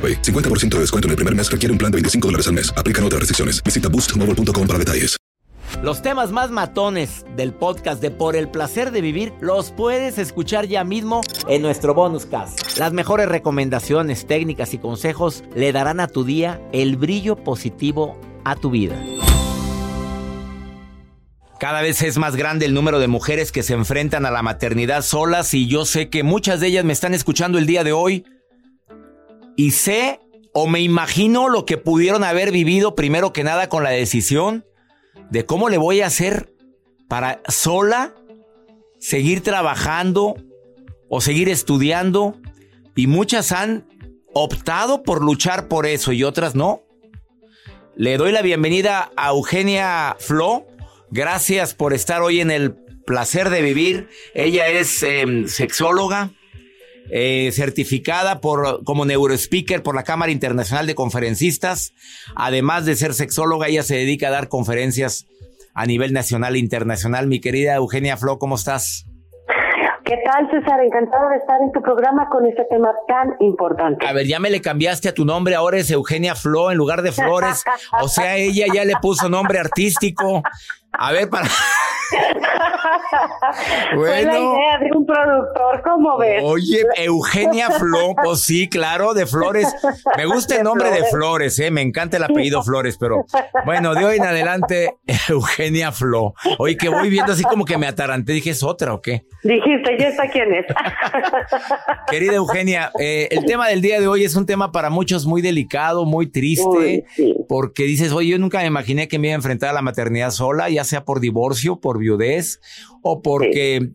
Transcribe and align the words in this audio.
AroPay. 0.00 0.22
50% 0.22 0.76
de 0.76 0.80
descuento 0.80 1.08
en 1.08 1.10
el 1.10 1.16
primer 1.16 1.34
mes 1.36 1.50
requiere 1.50 1.72
un 1.72 1.78
plan 1.78 1.92
de 1.92 1.96
25 1.96 2.28
dólares 2.28 2.46
al 2.46 2.54
mes. 2.54 2.72
Aplican 2.74 3.04
otras 3.04 3.20
restricciones. 3.20 3.62
Visita 3.62 3.90
boostmobile.com 3.90 4.66
para 4.66 4.78
detalles. 4.78 5.20
Los 5.82 6.02
temas 6.02 6.30
más 6.30 6.50
matones 6.50 7.24
del 7.36 7.54
podcast 7.54 8.02
de 8.02 8.10
Por 8.10 8.36
el 8.36 8.50
placer 8.50 8.90
de 8.90 9.00
vivir 9.00 9.32
los 9.40 9.70
puedes 9.70 10.18
escuchar 10.18 10.66
ya 10.66 10.84
mismo 10.84 11.22
en 11.48 11.62
nuestro 11.62 11.94
bonus 11.94 12.26
cast. 12.26 12.76
Las 12.76 12.92
mejores 12.92 13.28
recomendaciones, 13.28 14.26
técnicas 14.26 14.74
y 14.74 14.78
consejos 14.78 15.42
le 15.54 15.72
darán 15.72 16.00
a 16.00 16.08
tu 16.08 16.24
día 16.24 16.60
el 16.72 16.96
brillo 16.96 17.36
positivo 17.36 18.20
a 18.44 18.56
tu 18.56 18.70
vida. 18.70 18.94
Cada 21.58 21.80
vez 21.80 22.02
es 22.02 22.18
más 22.18 22.36
grande 22.36 22.66
el 22.66 22.74
número 22.74 22.98
de 22.98 23.06
mujeres 23.06 23.50
que 23.52 23.62
se 23.62 23.74
enfrentan 23.74 24.26
a 24.26 24.30
la 24.30 24.42
maternidad 24.42 25.02
solas 25.02 25.54
y 25.54 25.66
yo 25.66 25.86
sé 25.86 26.10
que 26.10 26.22
muchas 26.22 26.60
de 26.60 26.66
ellas 26.66 26.84
me 26.84 26.92
están 26.92 27.14
escuchando 27.14 27.58
el 27.58 27.66
día 27.66 27.84
de 27.84 27.92
hoy 27.92 28.24
y 29.60 29.72
sé 29.72 30.20
o 30.54 30.66
me 30.66 30.80
imagino 30.80 31.50
lo 31.50 31.66
que 31.66 31.76
pudieron 31.76 32.24
haber 32.24 32.50
vivido 32.50 32.94
primero 32.94 33.34
que 33.34 33.44
nada 33.44 33.68
con 33.68 33.84
la 33.84 33.90
decisión 33.90 34.64
de 35.30 35.44
cómo 35.44 35.68
le 35.68 35.76
voy 35.76 36.00
a 36.00 36.06
hacer 36.06 36.54
para 37.08 37.42
sola 37.46 38.14
seguir 38.98 39.42
trabajando 39.42 40.34
o 41.10 41.20
seguir 41.20 41.50
estudiando 41.50 42.40
y 42.96 43.06
muchas 43.06 43.52
han 43.52 43.86
optado 44.32 45.02
por 45.02 45.22
luchar 45.22 45.68
por 45.68 45.84
eso 45.84 46.12
y 46.12 46.24
otras 46.24 46.54
no. 46.54 46.82
Le 47.96 48.16
doy 48.16 48.32
la 48.32 48.40
bienvenida 48.40 49.12
a 49.14 49.28
Eugenia 49.28 50.16
Flo. 50.20 50.66
Gracias 51.10 51.74
por 51.74 51.92
estar 51.92 52.22
hoy 52.22 52.40
en 52.40 52.50
el 52.50 52.76
placer 53.04 53.50
de 53.50 53.60
vivir. 53.60 54.08
Ella 54.32 54.68
es 54.68 55.02
em, 55.02 55.48
sexóloga, 55.48 56.30
eh, 57.10 57.50
certificada 57.52 58.40
por, 58.40 58.84
como 58.84 59.04
neurospeaker 59.04 59.82
por 59.82 59.94
la 59.94 60.04
Cámara 60.04 60.32
Internacional 60.32 60.86
de 60.86 60.94
Conferencistas. 60.94 61.92
Además 62.36 62.86
de 62.86 62.96
ser 62.96 63.14
sexóloga, 63.14 63.68
ella 63.68 63.82
se 63.82 63.96
dedica 63.96 64.28
a 64.28 64.30
dar 64.32 64.48
conferencias 64.48 65.26
a 65.74 65.86
nivel 65.86 66.12
nacional 66.12 66.56
e 66.56 66.58
internacional. 66.58 67.26
Mi 67.26 67.40
querida 67.40 67.74
Eugenia 67.74 68.16
Flo, 68.16 68.38
¿cómo 68.38 68.54
estás? 68.54 69.06
¿Qué 70.04 70.16
tal, 70.24 70.50
César? 70.50 70.80
Encantado 70.82 71.28
de 71.28 71.36
estar 71.36 71.60
en 71.62 71.70
tu 71.70 71.80
programa 71.82 72.28
con 72.28 72.44
este 72.44 72.64
tema 72.64 72.92
tan 73.06 73.36
importante. 73.38 74.04
A 74.04 74.12
ver, 74.12 74.26
ya 74.26 74.40
me 74.40 74.50
le 74.50 74.60
cambiaste 74.60 75.08
a 75.08 75.14
tu 75.14 75.24
nombre, 75.24 75.54
ahora 75.54 75.76
es 75.76 75.88
Eugenia 75.90 76.34
Flo 76.34 76.72
en 76.72 76.78
lugar 76.78 77.02
de 77.02 77.12
Flores. 77.12 77.64
O 78.00 78.08
sea, 78.08 78.36
ella 78.36 78.66
ya 78.72 78.84
le 78.84 78.94
puso 79.00 79.28
nombre 79.28 79.60
artístico. 79.60 80.42
A 80.92 81.12
ver, 81.12 81.30
para... 81.30 81.46
Fue 83.94 84.22
la 84.22 84.38
idea 84.38 84.78
de 84.78 84.96
un 84.96 85.06
productor, 85.06 85.82
¿cómo 85.82 86.18
ves? 86.18 86.42
Oye, 86.44 86.84
Eugenia 86.96 87.70
Flo, 87.70 88.14
pues 88.22 88.40
sí, 88.42 88.68
claro, 88.68 89.14
de 89.14 89.26
Flores. 89.26 89.68
Me 90.16 90.26
gusta 90.26 90.56
el 90.56 90.64
nombre 90.64 90.90
de 90.90 91.04
Flores, 91.04 91.58
¿eh? 91.58 91.70
Me 91.70 91.82
encanta 91.82 92.16
el 92.16 92.24
apellido 92.24 92.62
Flores, 92.62 92.96
pero 92.98 93.24
bueno, 93.64 93.94
de 93.94 94.04
hoy 94.04 94.16
en 94.16 94.24
adelante, 94.24 94.96
Eugenia 95.28 95.92
Flo. 95.92 96.34
Oye, 96.58 96.76
que 96.76 96.88
voy 96.88 97.10
viendo 97.10 97.32
así 97.32 97.42
como 97.44 97.64
que 97.64 97.78
me 97.78 97.86
ataranté, 97.86 98.32
dije, 98.32 98.50
¿es 98.50 98.62
otra 98.62 98.94
o 98.94 99.00
qué? 99.00 99.24
Dijiste, 99.42 99.96
ya 99.98 100.08
está 100.08 100.28
quién 100.28 100.52
es. 100.52 100.66
Querida 102.10 102.34
Eugenia, 102.34 102.90
eh, 102.98 103.28
el 103.30 103.44
tema 103.44 103.68
del 103.68 103.80
día 103.80 104.00
de 104.00 104.06
hoy 104.06 104.24
es 104.24 104.36
un 104.36 104.46
tema 104.46 104.72
para 104.72 104.90
muchos 104.90 105.26
muy 105.26 105.42
delicado, 105.42 106.04
muy 106.04 106.26
triste, 106.30 107.04
porque 107.48 107.84
dices, 107.84 108.12
oye, 108.12 108.30
yo 108.30 108.38
nunca 108.38 108.58
me 108.58 108.66
imaginé 108.66 109.08
que 109.08 109.18
me 109.18 109.28
iba 109.28 109.34
a 109.34 109.36
enfrentar 109.36 109.70
a 109.70 109.72
la 109.72 109.82
maternidad 109.82 110.30
sola, 110.30 110.68
ya 110.68 110.84
sea 110.84 111.04
por 111.04 111.20
divorcio, 111.20 111.80
por 111.80 111.98
viudez, 111.98 112.60
o 113.02 113.22
porque, 113.22 113.90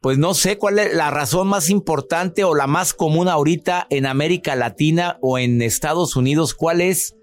pues 0.00 0.18
no 0.18 0.34
sé 0.34 0.58
cuál 0.58 0.78
es 0.78 0.94
la 0.94 1.10
razón 1.10 1.48
más 1.48 1.70
importante 1.70 2.44
o 2.44 2.54
la 2.54 2.66
más 2.66 2.94
común 2.94 3.28
ahorita 3.28 3.86
en 3.90 4.06
América 4.06 4.56
Latina 4.56 5.18
o 5.20 5.38
en 5.38 5.62
Estados 5.62 6.16
Unidos, 6.16 6.54
cuál 6.54 6.80
es 6.80 7.16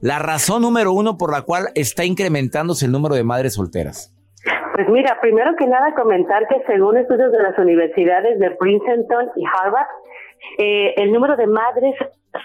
la 0.00 0.18
razón 0.18 0.62
número 0.62 0.92
uno 0.92 1.16
por 1.16 1.32
la 1.32 1.42
cual 1.42 1.68
está 1.74 2.04
incrementándose 2.04 2.86
el 2.86 2.92
número 2.92 3.14
de 3.14 3.24
madres 3.24 3.54
solteras. 3.54 4.14
Pues 4.74 4.88
mira, 4.88 5.18
primero 5.20 5.54
que 5.56 5.66
nada 5.66 5.94
comentar 5.94 6.46
que 6.48 6.56
según 6.66 6.98
estudios 6.98 7.30
de 7.30 7.42
las 7.42 7.56
universidades 7.58 8.38
de 8.40 8.50
Princeton 8.50 9.30
y 9.36 9.44
Harvard, 9.46 9.86
eh, 10.58 10.94
el 10.96 11.12
número 11.12 11.36
de 11.36 11.46
madres 11.46 11.94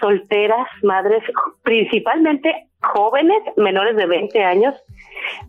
solteras, 0.00 0.66
madres 0.82 1.22
principalmente 1.62 2.68
jóvenes 2.80 3.42
menores 3.56 3.96
de 3.96 4.06
20 4.06 4.44
años, 4.44 4.74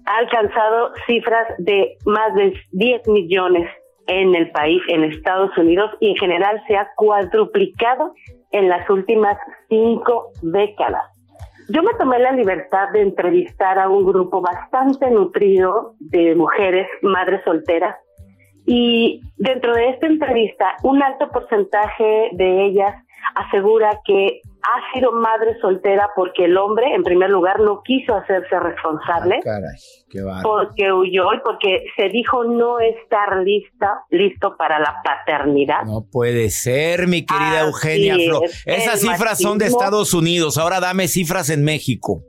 ha 0.06 0.18
alcanzado 0.18 0.92
cifras 1.08 1.48
de 1.58 1.98
más 2.06 2.34
de 2.36 2.54
10 2.72 3.08
millones 3.08 3.70
en 4.08 4.36
el 4.36 4.52
país, 4.52 4.82
en 4.88 5.04
Estados 5.04 5.56
Unidos, 5.58 5.92
y 6.00 6.10
en 6.10 6.16
general 6.18 6.62
se 6.68 6.76
ha 6.76 6.90
cuadruplicado 6.96 8.14
en 8.52 8.68
las 8.68 8.90
últimas 8.90 9.38
cinco 9.70 10.32
décadas. 10.42 11.04
Yo 11.70 11.84
me 11.84 11.94
tomé 11.94 12.20
la 12.20 12.34
libertad 12.34 12.90
de 12.92 13.02
entrevistar 13.02 13.80
a 13.80 13.88
un 13.88 14.06
grupo 14.06 14.42
bastante 14.42 15.10
nutrido 15.10 15.94
de 16.00 16.36
mujeres, 16.36 16.88
madres 17.02 17.42
solteras, 17.46 17.96
y 18.66 19.22
dentro 19.38 19.74
de 19.74 19.90
esta 19.90 20.08
entrevista, 20.08 20.76
un 20.84 21.02
alto 21.02 21.30
porcentaje 21.30 22.30
de 22.34 22.66
ellas 22.66 22.96
asegura 23.36 24.00
que 24.06 24.42
ha 24.64 24.94
sido 24.94 25.12
madre 25.12 25.60
soltera 25.60 26.10
porque 26.16 26.46
el 26.46 26.58
hombre, 26.58 26.94
en 26.94 27.04
primer 27.04 27.30
lugar, 27.30 27.60
no 27.60 27.82
quiso 27.84 28.16
hacerse 28.16 28.60
responsable. 28.60 29.38
Ah, 29.38 29.44
caray, 29.44 29.76
qué 30.10 30.20
porque 30.44 30.92
huyó 30.92 31.34
y 31.34 31.40
porque 31.44 31.86
se 31.96 32.10
dijo 32.10 32.44
no 32.44 32.80
estar 32.80 33.38
lista, 33.44 34.04
listo 34.10 34.56
para 34.58 34.80
la 34.80 34.96
paternidad. 35.04 35.84
No 35.86 36.06
puede 36.12 36.50
ser, 36.50 37.08
mi 37.08 37.26
querida 37.26 37.62
Eugenia 37.62 38.16
Flo. 38.16 38.42
Esas 38.66 39.02
cifras 39.02 39.40
son 39.40 39.58
de 39.58 39.66
Estados 39.66 40.14
Unidos. 40.14 40.58
Ahora 40.58 40.80
dame 40.80 41.08
cifras 41.08 41.50
en 41.50 41.64
México. 41.64 42.24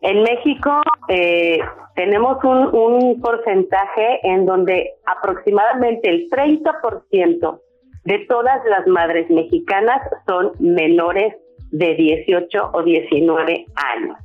En 0.00 0.22
México 0.22 0.82
eh, 1.08 1.60
tenemos 1.96 2.36
un, 2.44 2.74
un 2.74 3.20
porcentaje 3.20 4.20
en 4.22 4.44
donde 4.44 4.90
aproximadamente 5.06 6.10
el 6.10 6.28
30% 6.28 7.60
de 8.04 8.18
todas 8.28 8.64
las 8.66 8.86
madres 8.86 9.28
mexicanas 9.30 10.00
son 10.26 10.52
menores 10.58 11.34
de 11.70 11.94
18 11.94 12.70
o 12.72 12.82
19 12.82 13.66
años. 13.74 14.18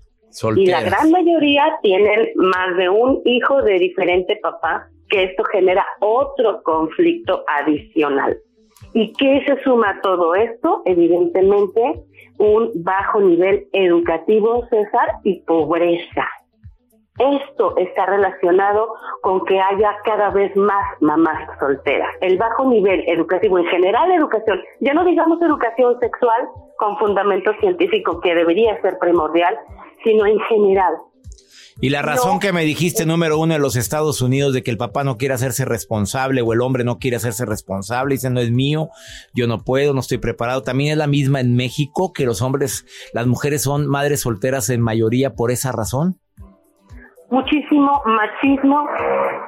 Y 0.55 0.67
la 0.67 0.81
gran 0.81 1.11
mayoría 1.11 1.63
tienen 1.81 2.29
más 2.35 2.77
de 2.77 2.89
un 2.89 3.21
hijo 3.25 3.61
de 3.63 3.79
diferente 3.79 4.37
papá, 4.41 4.87
que 5.09 5.23
esto 5.23 5.43
genera 5.45 5.85
otro 6.01 6.61
conflicto 6.61 7.43
adicional. 7.47 8.37
¿Y 8.93 9.11
qué 9.13 9.43
se 9.45 9.61
suma 9.63 9.89
a 9.89 10.01
todo 10.01 10.35
esto? 10.35 10.83
Evidentemente, 10.85 11.81
un 12.37 12.71
bajo 12.75 13.19
nivel 13.21 13.67
educativo, 13.73 14.67
César, 14.69 15.15
y 15.23 15.41
pobreza. 15.41 16.27
Esto 17.19 17.75
está 17.77 18.05
relacionado 18.05 18.93
con 19.21 19.43
que 19.45 19.59
haya 19.59 19.95
cada 20.05 20.29
vez 20.29 20.55
más 20.55 20.85
mamás 21.01 21.49
solteras. 21.59 22.09
El 22.21 22.37
bajo 22.37 22.69
nivel 22.69 23.03
educativo, 23.07 23.59
en 23.59 23.65
general 23.65 24.11
educación, 24.11 24.61
ya 24.79 24.93
no 24.93 25.03
digamos 25.03 25.41
educación 25.41 25.99
sexual 25.99 26.47
con 26.77 26.97
fundamento 26.97 27.51
científico 27.59 28.21
que 28.21 28.33
debería 28.33 28.81
ser 28.81 28.97
primordial, 28.99 29.57
sino 30.03 30.25
en 30.25 30.39
general. 30.41 30.93
Y 31.81 31.89
la 31.89 32.01
razón 32.01 32.39
que 32.39 32.51
me 32.51 32.65
dijiste, 32.65 33.05
número 33.05 33.39
uno, 33.39 33.55
en 33.55 33.61
los 33.61 33.77
Estados 33.77 34.21
Unidos, 34.21 34.53
de 34.53 34.63
que 34.63 34.71
el 34.71 34.77
papá 34.77 35.05
no 35.05 35.17
quiere 35.17 35.33
hacerse 35.33 35.63
responsable 35.63 36.41
o 36.41 36.51
el 36.51 36.59
hombre 36.59 36.83
no 36.83 36.99
quiere 36.99 37.15
hacerse 37.15 37.45
responsable, 37.45 38.15
dice, 38.15 38.29
no 38.29 38.41
es 38.41 38.51
mío, 38.51 38.89
yo 39.33 39.47
no 39.47 39.63
puedo, 39.63 39.93
no 39.93 40.01
estoy 40.01 40.17
preparado. 40.17 40.61
También 40.61 40.91
es 40.91 40.97
la 40.97 41.07
misma 41.07 41.39
en 41.39 41.55
México, 41.55 42.11
que 42.11 42.25
los 42.25 42.41
hombres, 42.41 42.85
las 43.13 43.27
mujeres 43.27 43.61
son 43.61 43.87
madres 43.87 44.21
solteras 44.21 44.69
en 44.69 44.81
mayoría 44.81 45.35
por 45.35 45.51
esa 45.51 45.71
razón. 45.71 46.19
Muchísimo 47.29 48.01
machismo, 48.05 48.87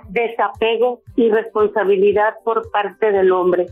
desapego 0.09 1.01
y 1.15 1.29
responsabilidad 1.29 2.35
por 2.43 2.69
parte 2.71 3.11
del 3.11 3.31
hombre. 3.31 3.67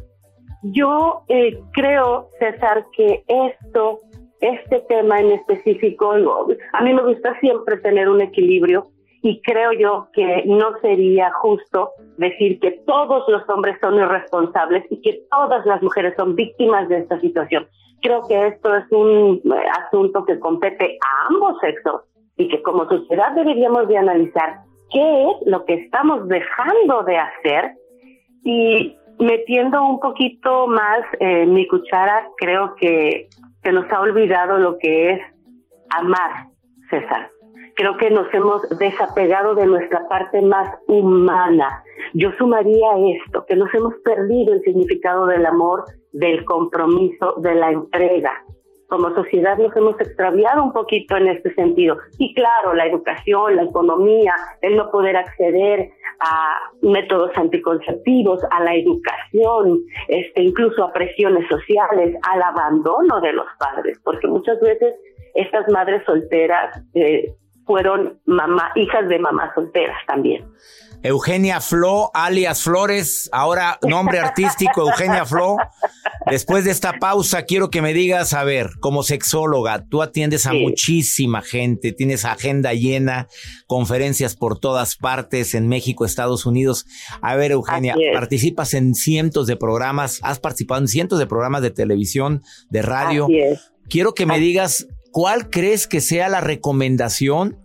Yo 0.64 1.24
eh, 1.30 1.58
creo, 1.74 2.28
César, 2.40 2.86
que 2.96 3.24
esto, 3.28 4.00
este 4.42 4.82
tema 4.90 5.20
en 5.20 5.32
específico, 5.32 6.12
a 6.12 6.82
mí 6.82 6.94
me 6.94 7.04
gusta 7.04 7.40
siempre 7.40 7.78
tener 7.78 8.10
un 8.10 8.22
equilibrio 8.22 8.88
y 9.22 9.42
creo 9.42 9.74
yo 9.74 10.08
que 10.14 10.44
no 10.46 10.78
sería 10.82 11.32
justo 11.34 11.92
decir 12.18 12.60
que 12.60 12.72
todos 12.86 13.28
los 13.28 13.48
hombres 13.50 13.78
son 13.82 13.96
irresponsables 13.96 14.86
y 14.90 15.02
que 15.02 15.24
todas 15.30 15.66
las 15.66 15.82
mujeres 15.82 16.14
son 16.18 16.36
víctimas 16.36 16.88
de 16.90 17.00
esta 17.00 17.20
situación. 17.20 17.68
Creo 18.02 18.22
que 18.28 18.48
esto 18.48 18.76
es 18.76 18.86
un 18.92 19.42
eh, 19.44 19.56
asunto 19.86 20.24
que 20.24 20.40
compete 20.40 20.98
a 21.02 21.28
ambos 21.28 21.60
sexos 21.60 22.02
y 22.40 22.48
que 22.48 22.62
como 22.64 22.88
sociedad 22.88 23.34
deberíamos 23.36 23.88
de 23.90 23.98
analizar 23.98 24.62
qué 24.92 25.24
es 25.30 25.36
lo 25.46 25.66
que 25.66 25.74
estamos 25.74 26.26
dejando 26.30 27.04
de 27.04 27.18
hacer 27.18 27.74
y 28.46 28.96
metiendo 29.20 29.86
un 29.86 30.00
poquito 30.00 30.66
más 30.68 31.02
eh, 31.20 31.46
mi 31.46 31.68
cuchara, 31.68 32.30
creo 32.38 32.76
que 32.76 33.28
se 33.62 33.74
nos 33.74 33.92
ha 33.92 34.00
olvidado 34.00 34.58
lo 34.58 34.78
que 34.78 35.12
es 35.12 35.22
amar, 35.90 36.48
César. 36.90 37.30
Creo 37.76 37.98
que 37.98 38.10
nos 38.10 38.34
hemos 38.34 38.62
desapegado 38.80 39.54
de 39.56 39.66
nuestra 39.66 40.08
parte 40.08 40.42
más 40.42 40.78
humana. 40.88 41.84
Yo 42.14 42.32
sumaría 42.38 42.88
esto, 43.18 43.46
que 43.48 43.58
nos 43.58 43.74
hemos 43.74 43.96
perdido 44.06 44.54
el 44.54 44.62
significado 44.62 45.26
del 45.26 45.46
amor, 45.46 45.84
del 46.14 46.46
compromiso, 46.46 47.36
de 47.42 47.56
la 47.56 47.72
entrega 47.72 48.32
como 48.90 49.14
sociedad 49.14 49.58
nos 49.58 49.76
hemos 49.76 50.00
extraviado 50.02 50.64
un 50.64 50.74
poquito 50.74 51.16
en 51.16 51.28
este 51.28 51.54
sentido. 51.54 51.98
Y 52.18 52.34
claro, 52.34 52.74
la 52.74 52.88
educación, 52.88 53.56
la 53.56 53.64
economía, 53.64 54.34
el 54.62 54.76
no 54.76 54.90
poder 54.92 55.16
acceder 55.16 55.92
a 56.20 56.58
métodos 56.82 57.32
anticonceptivos, 57.36 58.42
a 58.52 58.64
la 58.64 58.76
educación, 58.76 59.80
este, 60.08 60.44
incluso 60.44 60.84
a 60.84 60.92
presiones 60.92 61.48
sociales, 61.48 62.16
al 62.30 62.42
abandono 62.42 63.22
de 63.22 63.34
los 63.34 63.46
padres, 63.58 63.98
porque 64.04 64.28
muchas 64.28 64.60
veces 64.60 64.96
estas 65.36 65.70
madres 65.70 66.04
solteras 66.06 66.76
eh, 66.96 67.32
fueron 67.70 68.20
mamá, 68.26 68.72
hijas 68.76 69.08
de 69.08 69.20
mamás 69.20 69.52
solteras 69.54 70.04
también. 70.08 70.44
Eugenia 71.04 71.62
Flo, 71.62 72.10
alias 72.16 72.64
Flores, 72.64 73.30
ahora 73.32 73.78
nombre 73.88 74.18
artístico 74.18 74.82
Eugenia 74.82 75.24
Flo. 75.24 75.56
Después 76.26 76.66
de 76.66 76.72
esta 76.72 76.94
pausa, 76.94 77.44
quiero 77.44 77.70
que 77.70 77.84
me 77.84 77.94
digas, 77.94 78.34
a 78.34 78.44
ver, 78.44 78.72
como 78.80 79.04
sexóloga, 79.04 79.86
tú 79.88 80.02
atiendes 80.02 80.48
a 80.48 80.54
muchísima 80.54 81.44
gente, 81.44 81.92
tienes 81.92 82.26
agenda 82.26 82.74
llena, 82.74 83.28
conferencias 83.68 84.36
por 84.36 84.60
todas 84.60 84.96
partes, 84.96 85.54
en 85.54 85.68
México, 85.68 86.06
Estados 86.06 86.48
Unidos. 86.48 86.88
A 87.22 87.36
ver, 87.36 87.52
Eugenia, 87.52 87.96
participas 88.14 88.74
en 88.74 88.96
cientos 88.96 89.46
de 89.46 89.58
programas, 89.58 90.20
has 90.24 90.40
participado 90.40 90.82
en 90.82 90.88
cientos 90.88 91.20
de 91.20 91.28
programas 91.28 91.62
de 91.62 91.70
televisión, 91.70 92.42
de 92.72 92.82
radio. 92.82 93.28
Quiero 93.88 94.14
que 94.14 94.26
me 94.26 94.40
digas, 94.40 94.88
¿cuál 95.12 95.50
crees 95.50 95.88
que 95.88 96.02
sea 96.02 96.30
la 96.30 96.42
recomendación? 96.42 97.58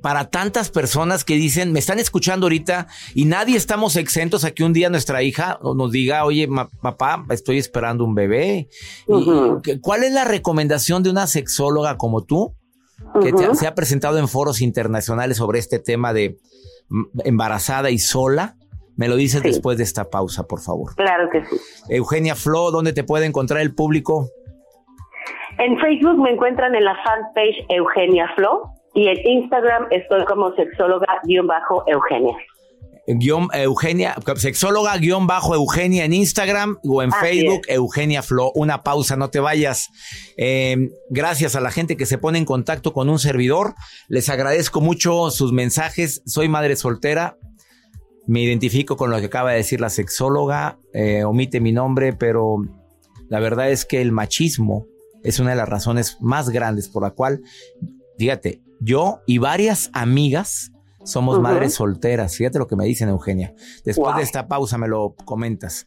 para 0.00 0.30
tantas 0.30 0.70
personas 0.70 1.24
que 1.24 1.34
dicen, 1.34 1.72
me 1.72 1.78
están 1.78 1.98
escuchando 1.98 2.46
ahorita 2.46 2.86
y 3.14 3.26
nadie 3.26 3.56
estamos 3.56 3.96
exentos 3.96 4.44
a 4.44 4.52
que 4.52 4.64
un 4.64 4.72
día 4.72 4.88
nuestra 4.88 5.22
hija 5.22 5.58
nos 5.62 5.92
diga, 5.92 6.24
oye, 6.24 6.48
papá, 6.80 7.24
estoy 7.30 7.58
esperando 7.58 8.04
un 8.04 8.14
bebé. 8.14 8.68
¿Cuál 9.82 10.04
es 10.04 10.12
la 10.12 10.24
recomendación 10.24 11.02
de 11.02 11.10
una 11.10 11.26
sexóloga 11.26 11.98
como 11.98 12.24
tú 12.24 12.54
que 13.20 13.32
se 13.54 13.66
ha 13.66 13.74
presentado 13.74 14.18
en 14.18 14.28
foros 14.28 14.62
internacionales 14.62 15.36
sobre 15.36 15.58
este 15.58 15.78
tema 15.78 16.12
de 16.12 16.38
embarazada 17.24 17.90
y 17.90 17.98
sola? 17.98 18.56
Me 18.96 19.08
lo 19.08 19.16
dices 19.16 19.42
después 19.42 19.76
de 19.76 19.84
esta 19.84 20.08
pausa, 20.08 20.44
por 20.44 20.60
favor. 20.60 20.94
Claro 20.94 21.28
que 21.30 21.44
sí. 21.44 21.56
Eugenia 21.90 22.34
Flo, 22.34 22.70
¿dónde 22.70 22.94
te 22.94 23.04
puede 23.04 23.26
encontrar 23.26 23.60
el 23.60 23.74
público? 23.74 24.30
En 25.58 25.78
Facebook 25.78 26.18
me 26.18 26.30
encuentran 26.30 26.74
en 26.74 26.84
la 26.84 26.94
fanpage 27.02 27.64
Eugenia 27.70 28.30
Flo 28.36 28.74
y 28.94 29.08
en 29.08 29.18
Instagram 29.26 29.86
estoy 29.90 30.24
como 30.26 30.54
sexóloga-eugenia. 30.54 32.36
Guión 33.08 33.48
Eugenia, 33.52 34.16
sexóloga 34.34 34.96
guion 34.98 35.28
bajo 35.28 35.54
Eugenia 35.54 36.04
en 36.04 36.12
Instagram 36.12 36.78
o 36.84 37.02
en 37.02 37.12
Facebook, 37.12 37.62
Eugenia 37.68 38.22
Flo. 38.22 38.50
Una 38.54 38.82
pausa, 38.82 39.16
no 39.16 39.30
te 39.30 39.38
vayas. 39.38 39.88
Em, 40.36 40.90
gracias 41.08 41.54
a 41.54 41.60
la 41.60 41.70
gente 41.70 41.96
que 41.96 42.04
se 42.04 42.18
pone 42.18 42.38
en 42.38 42.44
contacto 42.44 42.92
con 42.92 43.08
un 43.08 43.20
servidor. 43.20 43.74
Les 44.08 44.28
agradezco 44.28 44.80
mucho 44.80 45.30
sus 45.30 45.52
mensajes. 45.52 46.22
Soy 46.26 46.48
madre 46.48 46.74
soltera. 46.74 47.38
Me 48.26 48.40
identifico 48.40 48.96
con 48.96 49.10
lo 49.10 49.20
que 49.20 49.26
acaba 49.26 49.52
de 49.52 49.58
decir 49.58 49.80
la 49.80 49.90
sexóloga. 49.90 50.78
Eh, 50.92 51.22
omite 51.22 51.60
mi 51.60 51.70
nombre, 51.70 52.12
pero 52.12 52.56
la 53.28 53.38
verdad 53.38 53.70
es 53.70 53.84
que 53.84 54.02
el 54.02 54.10
machismo 54.10 54.86
es 55.26 55.40
una 55.40 55.50
de 55.50 55.56
las 55.56 55.68
razones 55.68 56.18
más 56.20 56.50
grandes 56.50 56.88
por 56.88 57.02
la 57.02 57.10
cual, 57.10 57.42
fíjate, 58.18 58.62
yo 58.80 59.20
y 59.26 59.38
varias 59.38 59.90
amigas 59.92 60.70
somos 61.04 61.40
madres 61.40 61.74
solteras. 61.74 62.36
Fíjate 62.36 62.58
lo 62.58 62.66
que 62.66 62.76
me 62.76 62.84
dicen, 62.84 63.08
Eugenia. 63.08 63.54
Después 63.84 64.16
de 64.16 64.22
esta 64.22 64.48
pausa 64.48 64.78
me 64.78 64.88
lo 64.88 65.14
comentas 65.24 65.86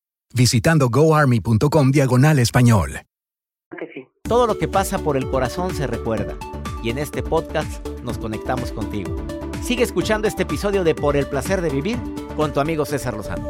visitando 0.33 0.89
goarmy.com 0.89 1.91
diagonal 1.91 2.39
español. 2.39 3.01
Todo 4.23 4.47
lo 4.47 4.57
que 4.57 4.67
pasa 4.67 4.99
por 4.99 5.17
el 5.17 5.29
corazón 5.29 5.75
se 5.75 5.87
recuerda 5.87 6.37
y 6.83 6.89
en 6.89 6.97
este 6.97 7.21
podcast 7.21 7.85
nos 8.03 8.17
conectamos 8.17 8.71
contigo. 8.71 9.15
Sigue 9.61 9.83
escuchando 9.83 10.27
este 10.27 10.43
episodio 10.43 10.83
de 10.83 10.95
Por 10.95 11.17
el 11.17 11.27
placer 11.27 11.61
de 11.61 11.69
vivir 11.69 11.97
con 12.35 12.53
tu 12.53 12.59
amigo 12.59 12.85
César 12.85 13.15
Lozano. 13.15 13.49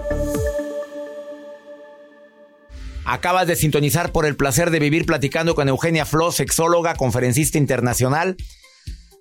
Acabas 3.06 3.48
de 3.48 3.56
sintonizar 3.56 4.12
por 4.12 4.26
el 4.26 4.36
placer 4.36 4.72
de 4.72 4.80
vivir 4.80 5.06
platicando 5.06 5.56
con 5.56 5.68
Eugenia 5.68 6.06
Flo, 6.06 6.32
sexóloga, 6.32 6.96
conferencista 6.96 7.58
internacional 7.58 8.38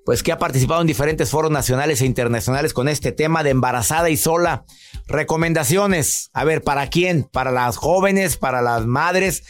pues 0.05 0.23
que 0.23 0.33
ha 0.33 0.39
participado 0.39 0.81
en 0.81 0.87
diferentes 0.87 1.31
foros 1.31 1.51
nacionales 1.51 2.01
e 2.01 2.07
internacionales 2.07 2.73
con 2.73 2.89
este 2.89 3.13
tema 3.13 3.43
de 3.43 3.51
embarazada 3.51 4.11
y 4.11 4.17
sola. 4.17 4.65
Recomendaciones, 5.07 6.31
a 6.33 6.45
ver, 6.45 6.63
¿para 6.63 6.89
quién? 6.89 7.25
Para 7.25 7.51
las 7.51 7.77
jóvenes, 7.77 8.37
para 8.37 8.63
las 8.63 8.87
madres 8.87 9.45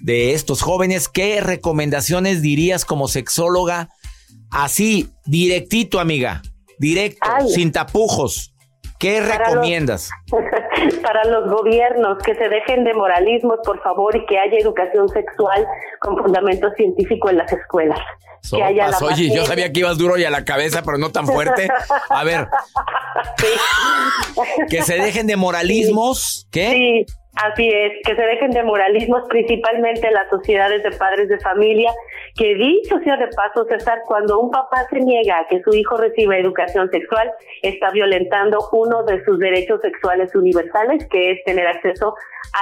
de 0.00 0.34
estos 0.34 0.62
jóvenes, 0.62 1.08
¿qué 1.08 1.40
recomendaciones 1.40 2.42
dirías 2.42 2.84
como 2.84 3.08
sexóloga? 3.08 3.88
Así, 4.50 5.10
directito, 5.26 6.00
amiga, 6.00 6.42
directo, 6.78 7.28
sin 7.52 7.72
tapujos. 7.72 8.54
¿Qué 8.98 9.20
recomiendas? 9.20 10.10
para 11.02 11.24
los 11.24 11.50
gobiernos 11.50 12.18
que 12.18 12.34
se 12.34 12.48
dejen 12.48 12.84
de 12.84 12.94
moralismos, 12.94 13.58
por 13.64 13.80
favor, 13.82 14.16
y 14.16 14.26
que 14.26 14.38
haya 14.38 14.58
educación 14.58 15.08
sexual 15.08 15.66
con 16.00 16.16
fundamento 16.18 16.70
científico 16.72 17.30
en 17.30 17.38
las 17.38 17.52
escuelas. 17.52 18.00
Oye, 19.02 19.34
yo 19.34 19.44
sabía 19.44 19.72
que 19.72 19.80
ibas 19.80 19.98
duro 19.98 20.16
y 20.16 20.24
a 20.24 20.30
la 20.30 20.44
cabeza, 20.44 20.82
pero 20.82 20.98
no 20.98 21.10
tan 21.10 21.26
fuerte. 21.26 21.68
A 22.08 22.24
ver. 22.24 22.48
Que 24.70 24.82
se 24.82 24.96
dejen 24.96 25.26
de 25.26 25.36
moralismos. 25.36 26.46
¿Qué? 26.50 26.70
Sí, 26.70 27.06
así 27.34 27.68
es. 27.68 27.92
Que 28.04 28.14
se 28.14 28.22
dejen 28.22 28.50
de 28.50 28.62
moralismos, 28.62 29.22
principalmente 29.28 30.10
las 30.10 30.28
sociedades 30.30 30.82
de 30.82 30.90
padres 30.92 31.28
de 31.28 31.38
familia, 31.40 31.92
que 32.38 32.54
dicho 32.54 32.98
sea 33.02 33.16
de 33.16 33.26
paso, 33.34 33.64
César, 33.68 33.98
cuando 34.06 34.38
un 34.38 34.50
papá 34.50 34.86
se 34.88 35.00
niega 35.00 35.40
a 35.40 35.48
que 35.48 35.60
su 35.62 35.74
hijo 35.74 35.96
reciba 35.96 36.38
educación 36.38 36.88
sexual, 36.90 37.30
está 37.62 37.90
violentando 37.90 38.58
uno 38.72 39.02
de 39.02 39.22
sus 39.24 39.38
derechos 39.40 39.80
sexuales 39.80 40.32
universales, 40.36 41.04
que 41.10 41.32
es 41.32 41.44
tener 41.44 41.66
acceso 41.66 42.14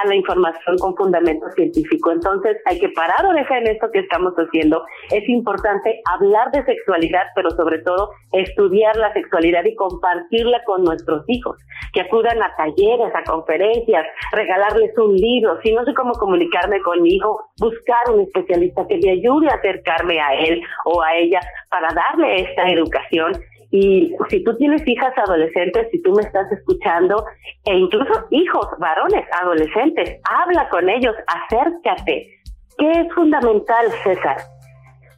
a 0.03 0.09
la 0.09 0.15
información 0.15 0.79
con 0.79 0.97
fundamento 0.97 1.49
científico. 1.51 2.11
Entonces, 2.11 2.57
hay 2.65 2.81
que 2.81 2.89
parar 2.89 3.27
oreja 3.27 3.59
en 3.59 3.69
esto 3.69 3.91
que 3.93 4.01
estamos 4.01 4.35
haciendo. 4.35 4.83
Es 5.11 5.29
importante 5.29 6.01
hablar 6.11 6.51
de 6.53 6.65
sexualidad, 6.65 7.27
pero 7.35 7.51
sobre 7.51 7.79
todo 7.83 8.11
estudiar 8.33 8.97
la 8.97 9.13
sexualidad 9.13 9.65
y 9.65 9.75
compartirla 9.75 10.63
con 10.65 10.85
nuestros 10.85 11.25
hijos, 11.29 11.59
que 11.93 12.01
acudan 12.01 12.43
a 12.43 12.55
talleres, 12.57 13.15
a 13.15 13.23
conferencias, 13.25 14.07
regalarles 14.33 14.97
un 14.99 15.15
libro. 15.15 15.59
Si 15.63 15.73
no 15.73 15.85
sé 15.85 15.93
cómo 15.95 16.13
comunicarme 16.15 16.81
con 16.81 17.03
mi 17.03 17.15
hijo, 17.15 17.51
buscar 17.61 18.11
un 18.13 18.21
especialista 18.23 18.87
que 18.89 18.99
me 18.99 19.11
ayude 19.11 19.49
a 19.49 19.61
acercarme 19.67 20.21
a 20.21 20.35
él 20.35 20.63
o 20.85 21.03
a 21.03 21.15
ella 21.17 21.41
para 21.71 21.89
darle 21.93 22.43
esta 22.43 22.71
educación 22.71 23.33
y 23.71 24.15
si 24.31 24.45
tú 24.45 24.57
tienes 24.57 24.87
hijas 24.87 25.13
adolescentes, 25.19 25.89
si 25.91 26.01
tú 26.03 26.13
me 26.13 26.23
estás 26.23 26.51
escuchando, 26.53 27.25
e 27.65 27.75
incluso 27.75 28.27
hijos, 28.31 28.69
varones, 28.79 29.25
adolescentes, 29.41 30.21
habla 30.25 30.69
con 30.69 30.89
ellos, 30.89 31.15
acércate. 31.27 32.29
¿Qué 32.79 32.91
es 32.91 33.13
fundamental, 33.15 33.91
César? 34.05 34.37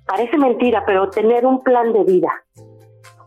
Parece 0.06 0.38
mentira, 0.38 0.82
pero 0.86 1.10
tener 1.10 1.44
un 1.44 1.62
plan 1.62 1.92
de 1.92 2.04
vida. 2.04 2.32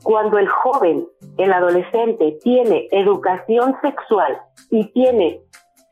Cuando 0.03 0.39
el 0.39 0.49
joven, 0.49 1.07
el 1.37 1.53
adolescente, 1.53 2.39
tiene 2.43 2.87
educación 2.91 3.75
sexual 3.81 4.37
y 4.71 4.91
tiene 4.91 5.41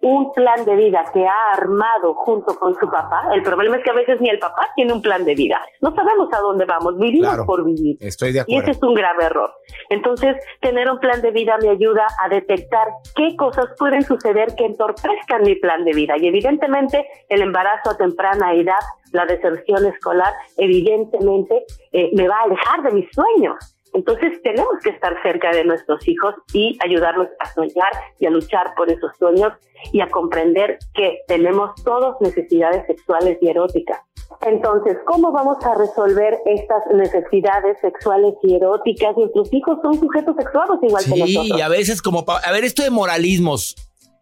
un 0.01 0.32
plan 0.32 0.63
de 0.63 0.75
vida 0.75 1.03
que 1.13 1.25
ha 1.27 1.53
armado 1.53 2.13
junto 2.13 2.56
con 2.56 2.74
su 2.75 2.89
papá. 2.89 3.29
El 3.34 3.44
problema 3.44 3.77
es 3.77 3.84
que 3.84 3.89
a 3.89 3.94
veces 3.94 4.22
ni 4.22 4.29
el 4.29 4.39
papá 4.39 4.68
tiene 4.75 4.94
un 4.94 5.01
plan 5.01 5.25
de 5.25 5.36
vida. 5.36 5.62
No 5.82 5.94
sabemos 5.94 6.32
a 6.32 6.39
dónde 6.39 6.65
vamos, 6.65 6.98
vivimos 6.98 7.38
por 7.46 7.65
vivir. 7.65 7.98
Estoy 8.00 8.32
de 8.32 8.41
acuerdo. 8.41 8.60
Y 8.60 8.62
ese 8.62 8.72
es 8.72 8.84
un 8.84 8.94
grave 8.94 9.25
error. 9.25 9.51
Entonces, 9.89 10.38
tener 10.62 10.89
un 10.89 11.00
plan 11.00 11.22
de 11.22 11.32
vida 11.32 11.58
me 11.62 11.70
ayuda 11.70 12.08
a 12.24 12.29
detectar 12.29 12.88
qué 13.15 13.36
cosas 13.36 13.65
pueden 13.77 14.03
suceder 14.03 14.56
que 14.56 14.65
entorpezcan 14.65 15.44
mi 15.44 15.56
plan 15.56 15.84
de 15.84 15.91
vida. 15.91 16.15
Y 16.18 16.27
evidentemente, 16.27 17.06
el 17.27 17.41
embarazo 17.41 17.91
a 17.91 17.98
temprana 17.98 18.53
edad, 18.53 18.79
la 19.12 19.25
deserción 19.25 19.86
escolar, 19.86 20.34
evidentemente 20.58 21.65
eh, 21.91 22.10
me 22.13 22.27
va 22.27 22.38
a 22.38 22.44
alejar 22.44 22.84
de 22.84 22.91
mis 22.91 23.10
sueños. 23.12 23.78
Entonces 23.93 24.41
tenemos 24.43 24.74
que 24.84 24.91
estar 24.91 25.15
cerca 25.24 25.51
de 25.51 25.63
nuestros 25.63 26.08
hijos 26.08 26.36
y 26.53 26.77
ayudarlos 26.84 27.27
a 27.39 27.51
soñar 27.53 27.91
y 28.19 28.25
a 28.25 28.29
luchar 28.29 28.74
por 28.75 28.89
esos 28.89 29.12
sueños 29.17 29.53
y 29.91 30.01
a 30.01 30.10
comprender 30.10 30.77
que 30.93 31.19
tenemos 31.27 31.72
todos 31.84 32.15
necesidades 32.22 32.86
sexuales 32.88 33.38
y 33.41 33.50
eróticas. 33.50 34.00
Entonces, 34.41 34.98
¿cómo 35.05 35.31
vamos 35.31 35.58
a 35.65 35.75
resolver 35.75 36.38
estas 36.46 36.84
necesidades 36.93 37.77
sexuales 37.81 38.36
y 38.43 38.55
eróticas? 38.55 39.17
Nuestros 39.17 39.51
hijos 39.53 39.79
son 39.81 40.00
sujetos 40.00 40.36
sexuados 40.38 40.77
igual 40.81 41.03
que 41.03 41.10
nosotros. 41.10 41.46
Sí, 41.46 41.51
y 41.58 41.62
a 41.62 41.67
veces 41.67 42.01
como, 42.01 42.24
a 42.27 42.51
ver, 42.51 42.63
esto 42.63 42.84
de 42.84 42.89
moralismos, 42.89 43.75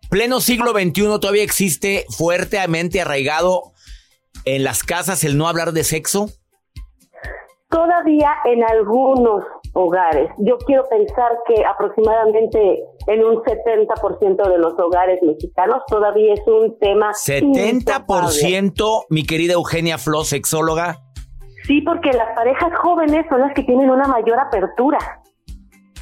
pleno 0.09 0.39
siglo 0.39 0.71
XXI 0.71 1.19
todavía 1.19 1.43
existe 1.43 2.05
fuertemente 2.09 3.01
arraigado 3.01 3.73
en 4.45 4.63
las 4.63 4.83
casas 4.83 5.23
el 5.23 5.37
no 5.37 5.47
hablar 5.47 5.71
de 5.73 5.83
sexo. 5.83 6.29
Todavía 7.69 8.31
en 8.45 8.63
algunos 8.63 9.43
hogares. 9.77 10.29
Yo 10.39 10.57
quiero 10.65 10.83
pensar 10.89 11.37
que 11.45 11.63
aproximadamente 11.63 12.83
en 13.05 13.23
un 13.23 13.35
70% 13.43 14.49
de 14.49 14.57
los 14.57 14.73
hogares 14.79 15.21
mexicanos 15.21 15.83
todavía 15.87 16.33
es 16.33 16.41
un 16.47 16.77
tema. 16.79 17.11
70%, 17.11 19.05
mi 19.09 19.23
querida 19.23 19.53
Eugenia 19.53 19.97
Flo, 19.97 20.23
sexóloga. 20.23 20.97
Sí, 21.65 21.81
porque 21.81 22.11
las 22.11 22.33
parejas 22.35 22.71
jóvenes 22.81 23.25
son 23.29 23.41
las 23.41 23.53
que 23.53 23.63
tienen 23.63 23.89
una 23.89 24.07
mayor 24.07 24.39
apertura 24.39 24.97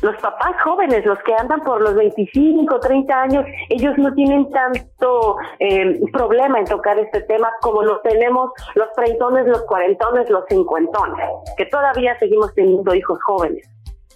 los 0.01 0.15
papás 0.17 0.55
jóvenes, 0.63 1.05
los 1.05 1.19
que 1.19 1.33
andan 1.33 1.61
por 1.61 1.81
los 1.81 1.95
25, 1.95 2.79
30 2.79 3.21
años, 3.21 3.45
ellos 3.69 3.93
no 3.97 4.13
tienen 4.13 4.49
tanto 4.51 5.37
eh, 5.59 5.99
problema 6.11 6.59
en 6.59 6.65
tocar 6.65 6.99
este 6.99 7.21
tema 7.21 7.49
como 7.61 7.83
lo 7.83 7.99
tenemos 8.01 8.51
los 8.75 8.91
treintones, 8.93 9.47
los 9.47 9.61
cuarentones, 9.63 10.29
los 10.29 10.43
cincuentones, 10.49 11.25
que 11.57 11.65
todavía 11.65 12.17
seguimos 12.19 12.53
teniendo 12.53 12.93
hijos 12.93 13.19
jóvenes. 13.23 13.67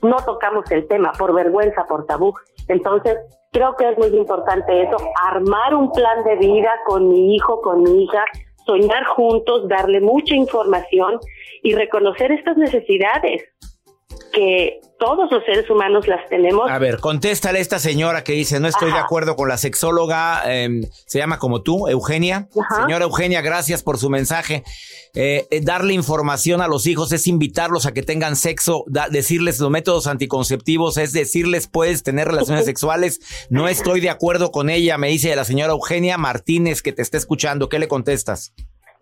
No 0.01 0.17
tocamos 0.17 0.69
el 0.71 0.88
tema 0.88 1.12
por 1.17 1.33
vergüenza, 1.33 1.86
por 1.86 2.05
tabú. 2.05 2.33
Entonces, 2.67 3.17
creo 3.51 3.75
que 3.75 3.89
es 3.89 3.98
muy 3.98 4.07
importante 4.07 4.83
eso, 4.83 4.98
armar 5.29 5.75
un 5.75 5.91
plan 5.91 6.24
de 6.24 6.36
vida 6.38 6.71
con 6.86 7.09
mi 7.09 7.36
hijo, 7.36 7.62
con 7.62 7.83
mi 7.83 8.03
hija, 8.03 8.24
soñar 8.65 9.03
juntos, 9.05 9.67
darle 9.67 10.00
mucha 10.00 10.36
información 10.36 11.19
y 11.63 11.74
reconocer 11.74 12.31
estas 12.31 12.55
necesidades 12.57 13.43
que 14.31 14.79
todos 15.00 15.31
los 15.31 15.43
seres 15.45 15.69
humanos 15.69 16.07
las 16.07 16.27
tenemos. 16.29 16.69
A 16.69 16.77
ver, 16.77 17.00
contéstale 17.00 17.59
a 17.59 17.62
esta 17.62 17.79
señora 17.79 18.24
que 18.24 18.33
dice, 18.33 18.59
no 18.59 18.67
estoy 18.67 18.91
de 18.91 18.98
acuerdo 18.98 19.36
con 19.36 19.48
la 19.48 19.57
sexóloga, 19.57 20.43
em, 20.45 20.83
se 21.05 21.19
llama 21.19 21.39
como 21.39 21.62
tú, 21.63 21.88
Eugenia. 21.88 22.50
Señora 22.81 23.05
Eugenia, 23.05 23.41
gracias 23.41 23.81
por 23.81 23.98
su 23.98 24.09
mensaje. 24.09 24.63
Eh, 25.15 25.48
eh, 25.50 25.62
darle 25.63 25.93
información 25.93 26.62
a 26.62 26.67
los 26.67 26.86
hijos 26.86 27.12
es 27.13 27.27
invitarlos 27.27 27.86
a 27.86 27.93
que 27.93 28.03
tengan 28.03 28.36
sexo, 28.36 28.83
decirles 29.09 29.59
los 29.59 29.71
métodos 29.71 30.05
anticonceptivos, 30.05 30.98
es 30.98 31.13
decirles 31.13 31.67
puedes 31.67 32.03
tener 32.03 32.27
relaciones 32.27 32.65
sexuales. 32.65 33.48
No 33.50 33.67
estoy 33.67 34.01
de 34.01 34.09
acuerdo 34.09 34.51
con 34.51 34.69
ella, 34.69 34.98
me 34.98 35.07
dice 35.07 35.36
la 35.36 35.45
señora 35.45 35.74
Eugenia 35.74 36.17
Martínez 36.17 36.81
que 36.81 36.91
te 36.91 37.01
está 37.01 37.17
escuchando. 37.17 37.69
¿Qué 37.69 37.79
le 37.79 37.88
contestas? 37.88 38.53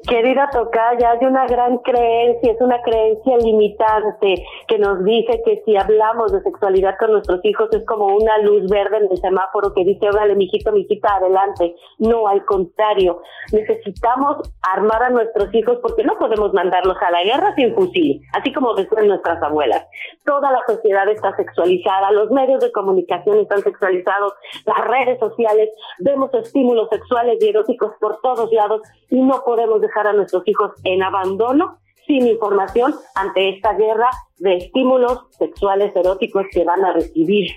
Querida 0.05 0.47
Tocaya, 0.51 1.09
hay 1.09 1.25
una 1.25 1.47
gran 1.47 1.79
creencia, 1.79 2.51
es 2.51 2.61
una 2.61 2.79
creencia 2.83 3.35
limitante 3.37 4.45
que 4.67 4.77
nos 4.77 5.03
dice 5.03 5.41
que 5.43 5.63
si 5.65 5.75
hablamos 5.75 6.31
de 6.31 6.39
sexualidad 6.43 6.95
con 6.99 7.13
nuestros 7.13 7.43
hijos 7.43 7.67
es 7.73 7.83
como 7.87 8.05
una 8.05 8.37
luz 8.37 8.69
verde 8.69 8.97
en 8.97 9.07
el 9.09 9.17
semáforo 9.17 9.73
que 9.73 9.83
dice, 9.83 10.07
órale, 10.07 10.35
mijito, 10.35 10.71
mijita, 10.71 11.15
adelante. 11.15 11.75
No, 11.97 12.27
al 12.27 12.45
contrario, 12.45 13.23
necesitamos 13.51 14.53
armar 14.61 15.01
a 15.01 15.09
nuestros 15.09 15.51
hijos 15.55 15.79
porque 15.81 16.03
no 16.03 16.15
podemos 16.19 16.53
mandarlos 16.53 16.97
a 17.01 17.09
la 17.09 17.23
guerra 17.23 17.55
sin 17.55 17.73
fusil, 17.73 18.21
así 18.33 18.53
como 18.53 18.75
decían 18.75 19.07
nuestras 19.07 19.41
abuelas. 19.41 19.83
Toda 20.25 20.51
la 20.51 20.61
sociedad 20.67 21.09
está 21.09 21.35
sexualizada, 21.35 22.11
los 22.11 22.29
medios 22.29 22.61
de 22.61 22.71
comunicación 22.71 23.39
están 23.39 23.63
sexualizados, 23.63 24.33
las 24.63 24.87
redes 24.87 25.17
sociales, 25.17 25.69
vemos 25.97 26.31
estímulos 26.35 26.87
sexuales 26.89 27.39
y 27.41 27.49
eróticos 27.49 27.93
por 27.99 28.21
todos 28.21 28.53
lados 28.53 28.81
y 29.09 29.19
no 29.21 29.41
podemos 29.43 29.81
dejar 29.87 30.07
a 30.07 30.13
nuestros 30.13 30.43
hijos 30.47 30.71
en 30.83 31.03
abandono 31.03 31.79
sin 32.07 32.25
información 32.25 32.95
ante 33.15 33.49
esta 33.49 33.73
guerra 33.73 34.09
de 34.39 34.57
estímulos 34.57 35.25
sexuales 35.37 35.93
eróticos 35.95 36.45
que 36.51 36.63
van 36.63 36.83
a 36.85 36.93
recibir, 36.93 37.49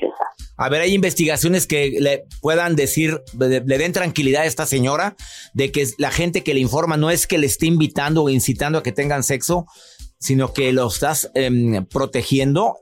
A 0.56 0.68
ver, 0.68 0.82
hay 0.82 0.94
investigaciones 0.94 1.66
que 1.66 1.96
le 2.00 2.24
puedan 2.42 2.74
decir, 2.74 3.20
le, 3.38 3.60
den 3.60 3.92
tranquilidad 3.92 4.42
a 4.42 4.46
esta 4.46 4.66
señora 4.66 5.14
de 5.54 5.70
que 5.70 5.84
la 5.98 6.10
gente 6.10 6.42
que 6.42 6.54
le 6.54 6.60
informa 6.60 6.96
no 6.96 7.10
es 7.10 7.26
que 7.26 7.38
le 7.38 7.46
esté 7.46 7.66
invitando 7.66 8.24
o 8.24 8.28
incitando 8.28 8.78
a 8.78 8.82
que 8.82 8.92
tengan 8.92 9.22
sexo, 9.22 9.66
sino 10.18 10.52
que 10.52 10.72
lo 10.72 10.86
estás 10.88 11.30
em, 11.34 11.86
protegiendo. 11.86 12.78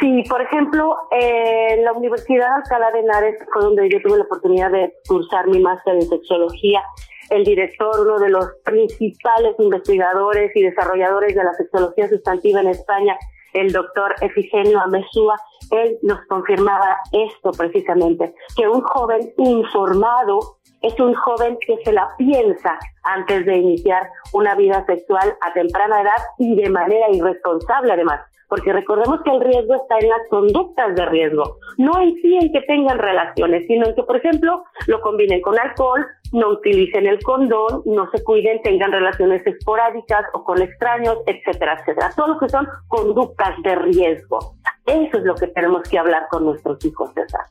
Sí, 0.00 0.24
por 0.28 0.40
ejemplo, 0.40 0.96
en 1.10 1.84
la 1.84 1.92
Universidad 1.92 2.56
Alcalá 2.56 2.90
de 2.92 3.00
Henares 3.00 3.36
fue 3.52 3.62
donde 3.62 3.88
yo 3.90 4.00
tuve 4.02 4.18
la 4.18 4.24
oportunidad 4.24 4.70
de 4.70 4.92
cursar 5.08 5.48
mi 5.48 5.60
máster 5.60 5.94
en 5.94 6.08
sexología 6.08 6.82
el 7.30 7.44
director, 7.44 8.00
uno 8.00 8.18
de 8.18 8.30
los 8.30 8.46
principales 8.64 9.54
investigadores 9.58 10.50
y 10.54 10.62
desarrolladores 10.62 11.34
de 11.34 11.44
la 11.44 11.52
sexología 11.54 12.08
sustantiva 12.08 12.60
en 12.60 12.68
España, 12.68 13.16
el 13.52 13.70
doctor 13.72 14.14
Efigenio 14.20 14.80
Amesúa, 14.80 15.36
él 15.70 15.98
nos 16.02 16.20
confirmaba 16.26 16.98
esto 17.12 17.50
precisamente, 17.52 18.34
que 18.56 18.68
un 18.68 18.80
joven 18.82 19.32
informado 19.36 20.58
es 20.80 20.98
un 20.98 21.14
joven 21.14 21.56
que 21.64 21.76
se 21.84 21.92
la 21.92 22.08
piensa 22.18 22.78
antes 23.04 23.46
de 23.46 23.56
iniciar 23.56 24.08
una 24.32 24.54
vida 24.54 24.84
sexual 24.86 25.36
a 25.40 25.52
temprana 25.52 26.02
edad 26.02 26.22
y 26.38 26.56
de 26.56 26.68
manera 26.70 27.08
irresponsable 27.10 27.92
además 27.92 28.20
porque 28.52 28.70
recordemos 28.70 29.18
que 29.24 29.30
el 29.30 29.40
riesgo 29.40 29.76
está 29.76 29.98
en 29.98 30.10
las 30.10 30.28
conductas 30.28 30.94
de 30.94 31.06
riesgo, 31.06 31.56
no 31.78 31.98
en 32.02 32.12
sí 32.16 32.36
en 32.38 32.52
que 32.52 32.60
tengan 32.66 32.98
relaciones, 32.98 33.66
sino 33.66 33.86
en 33.86 33.94
que, 33.94 34.02
por 34.02 34.18
ejemplo, 34.18 34.62
lo 34.88 35.00
combinen 35.00 35.40
con 35.40 35.58
alcohol, 35.58 36.06
no 36.32 36.50
utilicen 36.50 37.06
el 37.06 37.18
condón, 37.22 37.80
no 37.86 38.10
se 38.10 38.22
cuiden, 38.22 38.60
tengan 38.60 38.92
relaciones 38.92 39.40
esporádicas 39.46 40.26
o 40.34 40.44
con 40.44 40.60
extraños, 40.60 41.16
etcétera, 41.24 41.78
etcétera. 41.80 42.12
Todo 42.14 42.34
lo 42.34 42.38
que 42.38 42.50
son 42.50 42.68
conductas 42.88 43.54
de 43.62 43.74
riesgo. 43.74 44.56
Eso 44.84 45.16
es 45.16 45.24
lo 45.24 45.34
que 45.34 45.46
tenemos 45.46 45.88
que 45.88 45.98
hablar 45.98 46.24
con 46.30 46.44
nuestros 46.44 46.84
hijos, 46.84 47.10
César. 47.14 47.46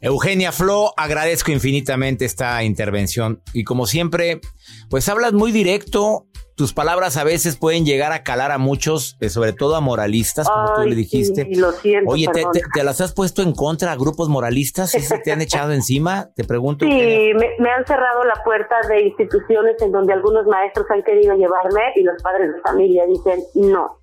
Eugenia 0.00 0.52
Flo, 0.52 0.92
agradezco 0.96 1.50
infinitamente 1.50 2.24
esta 2.24 2.62
intervención 2.62 3.42
y 3.52 3.64
como 3.64 3.84
siempre, 3.86 4.40
pues 4.88 5.08
hablas 5.08 5.32
muy 5.32 5.50
directo, 5.50 6.27
tus 6.58 6.74
palabras 6.74 7.16
a 7.16 7.22
veces 7.22 7.56
pueden 7.56 7.86
llegar 7.86 8.10
a 8.12 8.24
calar 8.24 8.50
a 8.50 8.58
muchos, 8.58 9.16
eh, 9.20 9.28
sobre 9.28 9.52
todo 9.52 9.76
a 9.76 9.80
moralistas, 9.80 10.50
como 10.50 10.74
tú 10.74 10.88
le 10.88 10.96
dijiste. 10.96 11.44
Sí, 11.44 11.54
lo 11.54 11.70
siento, 11.70 12.10
Oye, 12.10 12.26
te, 12.32 12.44
te, 12.74 12.82
las 12.82 13.00
has 13.00 13.14
puesto 13.14 13.42
en 13.42 13.54
contra 13.54 13.92
a 13.92 13.96
grupos 13.96 14.28
moralistas? 14.28 14.90
¿Sí 14.90 15.00
te 15.22 15.30
han 15.30 15.40
echado 15.40 15.70
encima? 15.72 16.30
Te 16.34 16.42
pregunto. 16.42 16.84
Sí, 16.84 16.90
me, 16.90 17.50
me, 17.60 17.70
han 17.70 17.86
cerrado 17.86 18.24
la 18.24 18.42
puerta 18.44 18.74
de 18.88 19.02
instituciones 19.02 19.80
en 19.80 19.92
donde 19.92 20.12
algunos 20.12 20.46
maestros 20.46 20.90
han 20.90 21.04
querido 21.04 21.36
llevarme 21.36 21.92
y 21.94 22.02
los 22.02 22.20
padres 22.20 22.52
de 22.52 22.60
familia 22.60 23.06
dicen 23.06 23.40
no. 23.54 24.00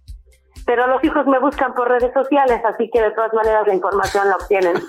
Pero 0.65 0.87
los 0.87 1.03
hijos 1.03 1.27
me 1.27 1.39
buscan 1.39 1.73
por 1.73 1.89
redes 1.89 2.13
sociales, 2.13 2.61
así 2.63 2.89
que 2.89 3.01
de 3.01 3.11
todas 3.11 3.33
maneras 3.33 3.67
la 3.67 3.73
información 3.73 4.29
la 4.29 4.35
obtienen. 4.37 4.75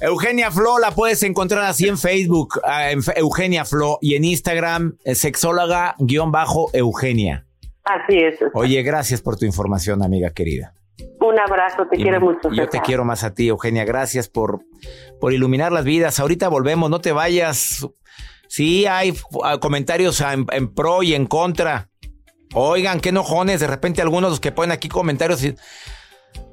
Eugenia 0.00 0.50
Flo 0.50 0.78
la 0.78 0.90
puedes 0.90 1.22
encontrar 1.22 1.64
así 1.64 1.88
en 1.88 1.96
Facebook, 1.98 2.60
ah, 2.64 2.90
en 2.90 3.00
Eugenia 3.16 3.64
Flo, 3.64 3.98
y 4.00 4.14
en 4.14 4.24
Instagram, 4.24 4.96
eh, 5.04 5.14
sexóloga-eugenia. 5.14 7.46
Así 7.84 8.18
es. 8.18 8.36
Oye, 8.54 8.82
gracias 8.82 9.22
por 9.22 9.36
tu 9.36 9.44
información, 9.44 10.02
amiga 10.02 10.30
querida. 10.30 10.74
Un 11.20 11.38
abrazo, 11.38 11.86
te 11.88 11.96
quiero 11.96 12.20
mucho. 12.20 12.50
Yo 12.52 12.68
te 12.68 12.80
quiero 12.80 13.04
más 13.04 13.22
a 13.24 13.34
ti, 13.34 13.48
Eugenia. 13.48 13.84
Gracias 13.84 14.28
por, 14.28 14.60
por 15.20 15.32
iluminar 15.32 15.72
las 15.72 15.84
vidas. 15.84 16.20
Ahorita 16.20 16.48
volvemos, 16.48 16.90
no 16.90 17.00
te 17.00 17.12
vayas. 17.12 17.86
Sí, 18.48 18.86
hay 18.86 19.14
ah, 19.44 19.58
comentarios 19.58 20.20
en, 20.20 20.46
en 20.52 20.74
pro 20.74 21.02
y 21.02 21.14
en 21.14 21.26
contra. 21.26 21.88
Oigan, 22.54 23.00
qué 23.00 23.10
enojones, 23.10 23.60
de 23.60 23.66
repente 23.66 24.02
algunos 24.02 24.30
los 24.30 24.40
que 24.40 24.52
ponen 24.52 24.72
aquí 24.72 24.88
comentarios. 24.88 25.44
Y, 25.44 25.54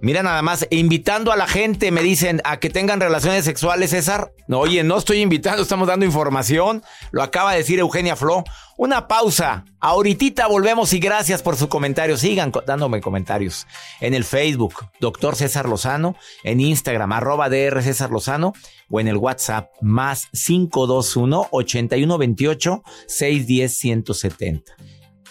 mira 0.02 0.24
nada 0.24 0.42
más, 0.42 0.68
invitando 0.70 1.32
a 1.32 1.38
la 1.38 1.48
gente, 1.48 1.92
me 1.92 2.02
dicen, 2.02 2.42
a 2.44 2.58
que 2.58 2.70
tengan 2.70 3.00
relaciones 3.00 3.46
sexuales, 3.46 3.92
César. 3.92 4.32
No, 4.48 4.60
oye, 4.60 4.84
no 4.84 4.98
estoy 4.98 5.22
invitando, 5.22 5.62
estamos 5.62 5.88
dando 5.88 6.06
información. 6.06 6.84
Lo 7.12 7.24
acaba 7.24 7.52
de 7.52 7.60
decir 7.60 7.80
Eugenia 7.80 8.16
Flo. 8.16 8.44
Una 8.78 9.08
pausa. 9.08 9.66
Ahorita 9.80 10.48
volvemos 10.48 10.94
y 10.94 11.00
gracias 11.00 11.42
por 11.42 11.58
su 11.58 11.68
comentario. 11.68 12.18
Sigan 12.18 12.52
dándome 12.66 13.02
comentarios 13.02 13.68
en 14.00 14.14
el 14.14 14.24
Facebook, 14.24 14.86
doctor 15.00 15.36
César 15.36 15.68
Lozano, 15.68 16.16
en 16.44 16.62
Instagram, 16.62 17.12
arroba 17.12 17.50
DR 17.50 17.82
César 17.84 18.10
Lozano, 18.10 18.54
o 18.90 19.00
en 19.00 19.08
el 19.08 19.18
WhatsApp, 19.18 19.70
más 19.82 20.28
521 20.32 21.48
8128 21.52 22.84
610 23.08 23.78
170. 23.78 24.74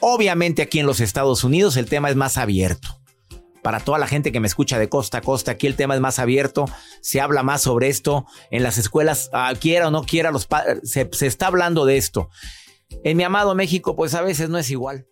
Obviamente 0.00 0.62
aquí 0.62 0.78
en 0.78 0.86
los 0.86 1.00
Estados 1.00 1.42
Unidos 1.42 1.76
el 1.76 1.86
tema 1.86 2.10
es 2.10 2.16
más 2.16 2.36
abierto. 2.36 2.97
Para 3.68 3.80
toda 3.80 3.98
la 3.98 4.06
gente 4.06 4.32
que 4.32 4.40
me 4.40 4.46
escucha 4.46 4.78
de 4.78 4.88
costa 4.88 5.18
a 5.18 5.20
costa, 5.20 5.50
aquí 5.50 5.66
el 5.66 5.76
tema 5.76 5.94
es 5.94 6.00
más 6.00 6.18
abierto, 6.18 6.64
se 7.02 7.20
habla 7.20 7.42
más 7.42 7.60
sobre 7.60 7.88
esto, 7.88 8.24
en 8.50 8.62
las 8.62 8.78
escuelas, 8.78 9.28
ah, 9.34 9.52
quiera 9.60 9.88
o 9.88 9.90
no 9.90 10.04
quiera, 10.04 10.30
los 10.30 10.48
se, 10.84 11.06
se 11.12 11.26
está 11.26 11.48
hablando 11.48 11.84
de 11.84 11.98
esto. 11.98 12.30
En 13.04 13.18
mi 13.18 13.24
amado 13.24 13.54
México, 13.54 13.94
pues 13.94 14.14
a 14.14 14.22
veces 14.22 14.48
no 14.48 14.56
es 14.56 14.70
igual. 14.70 15.06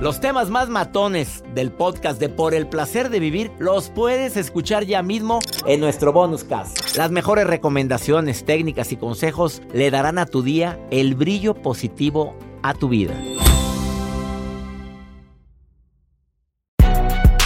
Los 0.00 0.20
temas 0.20 0.50
más 0.50 0.68
matones 0.68 1.42
del 1.52 1.72
podcast 1.72 2.20
de 2.20 2.28
Por 2.28 2.54
el 2.54 2.68
placer 2.68 3.10
de 3.10 3.18
vivir 3.18 3.50
los 3.58 3.90
puedes 3.90 4.36
escuchar 4.36 4.84
ya 4.84 5.02
mismo 5.02 5.40
en 5.66 5.80
nuestro 5.80 6.12
bonus 6.12 6.44
cast. 6.44 6.96
Las 6.96 7.10
mejores 7.10 7.44
recomendaciones, 7.44 8.44
técnicas 8.44 8.92
y 8.92 8.96
consejos 8.96 9.62
le 9.72 9.90
darán 9.90 10.18
a 10.18 10.26
tu 10.26 10.44
día 10.44 10.78
el 10.92 11.16
brillo 11.16 11.54
positivo 11.54 12.38
a 12.62 12.72
tu 12.72 12.88
vida. 12.88 13.20